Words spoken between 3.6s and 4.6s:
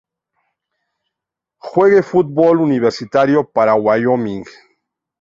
Wyoming.